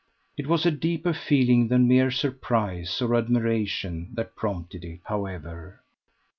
It 0.35 0.47
was 0.47 0.65
a 0.65 0.71
deeper 0.71 1.13
feeling 1.13 1.67
than 1.67 1.87
mere 1.87 2.09
surprise 2.09 3.03
or 3.03 3.13
admiration 3.13 4.09
that 4.15 4.35
prompted 4.35 4.83
it, 4.83 5.01
however. 5.03 5.81